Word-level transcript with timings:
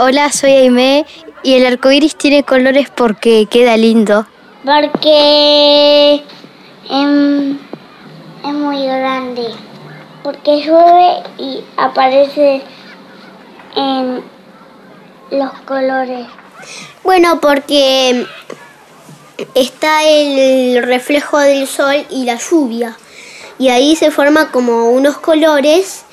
Hola, 0.00 0.30
soy 0.30 0.52
Aime 0.52 1.06
y 1.42 1.54
el 1.54 1.66
arco 1.66 1.90
iris 1.90 2.14
tiene 2.14 2.44
colores 2.44 2.88
porque 2.88 3.46
queda 3.50 3.76
lindo. 3.76 4.28
Porque 4.64 6.22
em, 6.88 7.58
es 8.46 8.54
muy 8.54 8.86
grande. 8.86 9.48
Porque 10.22 10.60
llueve 10.62 11.24
y 11.38 11.64
aparece 11.76 12.62
en 13.74 14.22
los 15.32 15.50
colores. 15.66 16.28
Bueno, 17.02 17.40
porque 17.40 18.24
está 19.56 20.04
el 20.04 20.80
reflejo 20.84 21.40
del 21.40 21.66
sol 21.66 22.06
y 22.08 22.24
la 22.24 22.36
lluvia. 22.36 22.96
Y 23.58 23.70
ahí 23.70 23.96
se 23.96 24.12
forman 24.12 24.46
como 24.52 24.90
unos 24.90 25.18
colores. 25.18 26.04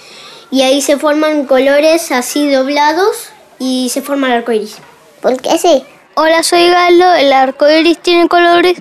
Y 0.50 0.64
ahí 0.64 0.82
se 0.82 0.98
forman 0.98 1.46
colores 1.46 2.12
así 2.12 2.50
doblados 2.50 3.35
y 3.60 3.90
se 3.90 4.02
forma 4.02 4.28
el 4.28 4.34
arco 4.34 4.52
iris. 4.52 4.78
Porque 5.22 5.58
sí. 5.58 5.84
Hola, 6.16 6.44
soy 6.44 6.70
Galo. 6.70 7.14
El 7.14 7.34
arco 7.34 7.70
iris 7.70 8.00
tiene 8.00 8.28
colores 8.28 8.78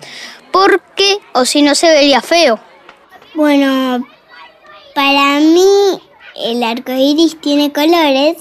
porque, 0.53 1.19
o 1.33 1.45
si 1.45 1.63
no, 1.63 1.75
se 1.75 1.89
vería 1.89 2.21
feo. 2.21 2.61
Bueno, 3.35 4.07
para 4.95 5.41
mí 5.41 6.01
el 6.37 6.63
arco 6.63 6.93
iris 6.93 7.41
tiene 7.41 7.73
colores 7.73 8.37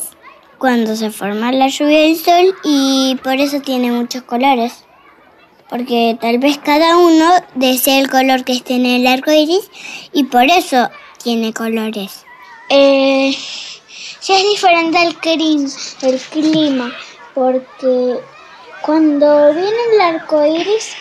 cuando 0.60 0.96
se 0.96 1.12
forma 1.12 1.52
la 1.52 1.68
lluvia 1.68 2.02
del 2.02 2.18
sol 2.18 2.56
y 2.64 3.18
por 3.24 3.34
eso 3.34 3.60
tiene 3.62 3.92
muchos 3.92 4.22
colores. 4.24 4.86
Porque 5.70 6.16
tal 6.22 6.38
vez 6.38 6.60
cada 6.60 6.98
uno 6.98 7.32
desea 7.56 8.00
el 8.00 8.10
color 8.10 8.44
que 8.44 8.54
esté 8.54 8.76
en 8.76 8.86
el 8.86 9.08
arco 9.08 9.32
iris 9.32 9.70
y 10.12 10.26
por 10.26 10.44
eso 10.44 10.90
tiene 11.24 11.52
colores. 11.54 12.26
Eh, 12.70 13.36
ya 14.24 14.38
es 14.38 14.44
diferente 14.44 14.98
el, 15.02 15.18
el 16.02 16.20
clima, 16.22 16.92
porque 17.34 18.20
cuando 18.82 19.54
viene 19.54 19.78
el 19.94 20.02
arco 20.02 20.46
iris 20.46 20.96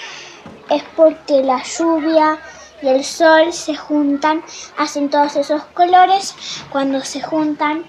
es 0.70 0.82
porque 0.96 1.42
la 1.42 1.62
lluvia 1.62 2.38
y 2.82 2.88
el 2.88 3.04
sol 3.04 3.52
se 3.52 3.76
juntan, 3.76 4.42
hacen 4.76 5.08
todos 5.08 5.36
esos 5.36 5.62
colores. 5.74 6.34
Cuando 6.70 7.00
se 7.02 7.20
juntan, 7.22 7.84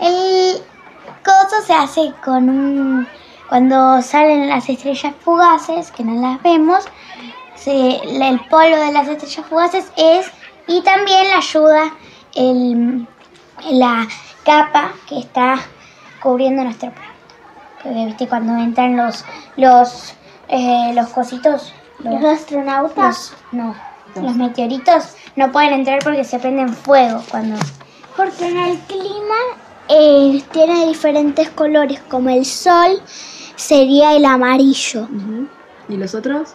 el 0.00 0.60
coso 1.24 1.62
se 1.64 1.72
hace 1.72 2.12
con 2.24 2.48
un. 2.48 3.08
Cuando 3.48 4.02
salen 4.02 4.48
las 4.48 4.68
estrellas 4.68 5.14
fugaces, 5.20 5.92
que 5.92 6.02
no 6.02 6.20
las 6.20 6.42
vemos, 6.42 6.84
el 7.66 8.40
polvo 8.50 8.76
de 8.76 8.92
las 8.92 9.06
estrellas 9.06 9.46
fugaces 9.46 9.92
es. 9.96 10.30
Y 10.66 10.82
también 10.82 11.28
la 11.28 11.36
ayuda 11.36 11.94
el, 12.34 13.06
la 13.70 14.06
capa 14.44 14.92
que 15.08 15.18
está 15.18 15.56
cubriendo 16.22 16.64
nuestro 16.64 16.90
planeta. 16.90 17.14
Porque 17.82 18.06
viste 18.06 18.28
cuando 18.28 18.56
entran 18.56 18.96
los 18.96 19.24
los 19.56 20.14
eh, 20.48 20.92
los 20.94 21.08
cositos, 21.08 21.72
los, 21.98 22.24
astronautas, 22.24 23.34
no, 23.50 23.74
los 24.14 24.36
meteoritos 24.36 25.16
no 25.34 25.50
pueden 25.50 25.72
entrar 25.72 25.98
porque 26.04 26.24
se 26.24 26.38
prenden 26.38 26.68
fuego 26.68 27.22
cuando. 27.30 27.56
Porque 28.16 28.48
en 28.48 28.56
el 28.56 28.78
clima 28.80 29.34
eh, 29.88 30.42
tiene 30.52 30.86
diferentes 30.86 31.50
colores, 31.50 32.00
como 32.08 32.30
el 32.30 32.44
sol 32.44 33.02
sería 33.56 34.14
el 34.14 34.24
amarillo. 34.24 35.08
¿Y 35.88 35.96
los 35.96 36.14
otros? 36.14 36.54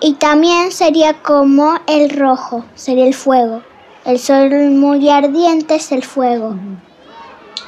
Y 0.00 0.14
también 0.14 0.72
sería 0.72 1.22
como 1.22 1.78
el 1.86 2.10
rojo, 2.10 2.64
sería 2.74 3.06
el 3.06 3.14
fuego. 3.14 3.62
El 4.06 4.20
sol 4.20 4.50
muy 4.70 5.10
ardiente 5.10 5.74
es 5.74 5.90
el 5.90 6.04
fuego. 6.04 6.54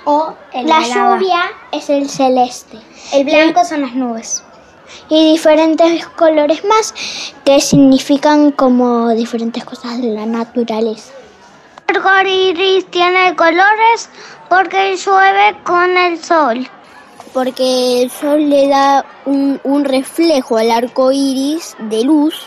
O 0.05 0.35
la 0.55 0.83
lluvia 0.83 1.41
es 1.73 1.91
el 1.91 2.09
celeste. 2.09 2.79
El 3.13 3.25
blanco 3.25 3.65
son 3.65 3.81
las 3.81 3.95
nubes. 3.97 4.45
Y 5.09 5.33
diferentes 5.33 6.07
colores 6.07 6.65
más 6.65 6.95
que 7.45 7.61
significan 7.61 8.53
como 8.53 9.09
diferentes 9.17 9.65
cosas 9.65 10.01
de 10.01 10.11
la 10.11 10.27
naturaleza. 10.27 11.13
El 11.89 11.97
arco 11.97 12.29
iris 12.29 12.87
tiene 12.87 13.35
colores 13.35 14.09
porque 14.49 14.97
llueve 14.97 15.57
con 15.65 15.97
el 15.97 16.23
sol. 16.23 16.69
Porque 17.33 18.03
el 18.03 18.13
sol 18.13 18.49
le 18.49 18.69
da 18.69 19.05
un, 19.27 19.61
un 19.65 19.85
reflejo 19.85 20.57
al 20.57 20.71
arco 20.71 21.11
iris 21.11 21.75
de 21.81 22.05
luz 22.05 22.47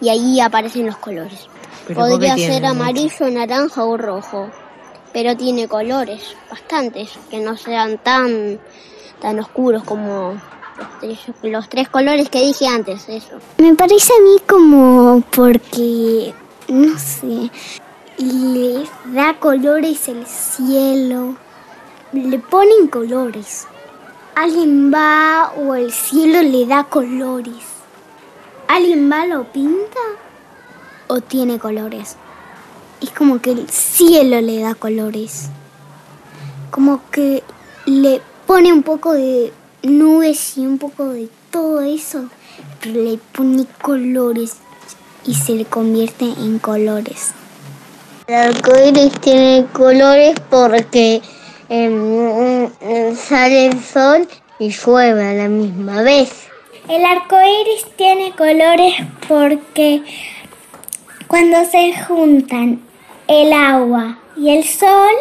y 0.00 0.08
ahí 0.08 0.40
aparecen 0.40 0.86
los 0.86 0.96
colores. 0.96 1.53
Podría 1.92 2.36
ser 2.36 2.64
amarillo, 2.64 3.28
naranja 3.30 3.84
o 3.84 3.96
rojo, 3.96 4.48
pero 5.12 5.36
tiene 5.36 5.68
colores 5.68 6.34
bastantes 6.50 7.10
que 7.30 7.40
no 7.40 7.56
sean 7.56 7.98
tan, 7.98 8.58
tan 9.20 9.38
oscuros 9.38 9.84
como 9.84 10.40
los 11.42 11.68
tres, 11.68 11.88
colores 11.88 12.30
que 12.30 12.40
dije 12.40 12.66
antes, 12.66 13.08
eso. 13.08 13.38
Me 13.58 13.74
parece 13.74 14.12
a 14.12 14.22
mí 14.22 14.36
como 14.48 15.22
porque, 15.30 16.32
no 16.68 16.98
sé, 16.98 17.50
le 18.18 18.86
da 19.12 19.34
colores 19.38 20.08
el 20.08 20.26
cielo, 20.26 21.36
le 22.12 22.38
ponen 22.38 22.88
colores. 22.88 23.66
Alguien 24.34 24.92
va 24.92 25.52
o 25.56 25.74
el 25.74 25.92
cielo 25.92 26.42
le 26.42 26.66
da 26.66 26.84
colores. 26.84 27.74
Alguien 28.66 29.10
va, 29.12 29.26
lo 29.26 29.44
pinta 29.44 30.00
o 31.14 31.20
tiene 31.20 31.60
colores. 31.60 32.16
Es 33.00 33.10
como 33.10 33.40
que 33.40 33.52
el 33.52 33.70
cielo 33.70 34.40
le 34.40 34.60
da 34.60 34.74
colores. 34.74 35.48
Como 36.72 37.00
que 37.12 37.44
le 37.86 38.20
pone 38.46 38.72
un 38.72 38.82
poco 38.82 39.12
de 39.12 39.52
nubes 39.82 40.58
y 40.58 40.66
un 40.66 40.78
poco 40.78 41.10
de 41.10 41.28
todo 41.52 41.82
eso. 41.82 42.28
Le 42.82 43.18
pone 43.32 43.64
colores 43.80 44.56
y 45.24 45.34
se 45.34 45.52
le 45.52 45.64
convierte 45.64 46.24
en 46.24 46.58
colores. 46.58 47.32
El 48.26 48.34
arco 48.34 48.72
iris 48.76 49.12
tiene 49.20 49.66
colores 49.72 50.34
porque 50.50 51.22
em, 51.68 52.68
sale 53.14 53.66
el 53.66 53.80
sol 53.80 54.26
y 54.58 54.70
llueve 54.70 55.28
a 55.28 55.34
la 55.34 55.48
misma 55.48 56.02
vez. 56.02 56.48
El 56.88 57.04
arco 57.04 57.36
iris 57.36 57.86
tiene 57.96 58.32
colores 58.32 58.94
porque 59.28 60.02
cuando 61.34 61.64
se 61.64 61.92
juntan 62.04 62.80
el 63.26 63.52
agua 63.52 64.18
y 64.36 64.50
el 64.56 64.62
sol, 64.62 65.16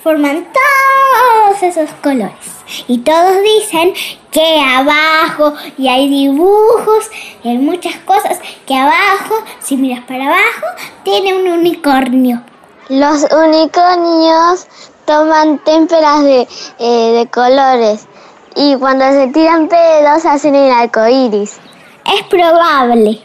forman 0.00 0.46
todos 0.52 1.60
esos 1.64 1.90
colores. 2.00 2.62
Y 2.86 2.98
todos 2.98 3.42
dicen 3.42 3.92
que 4.30 4.60
abajo, 4.60 5.54
y 5.76 5.88
hay 5.88 6.08
dibujos, 6.08 7.10
y 7.42 7.48
hay 7.48 7.58
muchas 7.58 7.96
cosas, 8.04 8.38
que 8.68 8.76
abajo, 8.76 9.34
si 9.58 9.76
miras 9.76 10.04
para 10.04 10.26
abajo, 10.26 10.66
tiene 11.02 11.34
un 11.34 11.58
unicornio. 11.58 12.44
Los 12.88 13.26
unicornios 13.32 14.68
toman 15.06 15.58
témperas 15.64 16.22
de, 16.22 16.46
eh, 16.78 17.12
de 17.18 17.26
colores 17.32 18.06
y 18.54 18.76
cuando 18.76 19.06
se 19.10 19.26
tiran 19.32 19.66
pedos 19.66 20.24
hacen 20.24 20.54
el 20.54 20.70
arco 20.70 21.08
iris. 21.08 21.58
Es 22.06 22.22
probable. 22.28 23.24